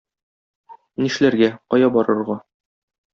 [1.03, 2.39] Нишләргә, кая барырга?